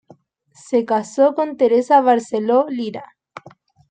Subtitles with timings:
[0.55, 3.17] Se casó con Teresa Barceló Lira.